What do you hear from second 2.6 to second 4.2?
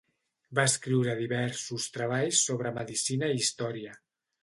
medicina i història.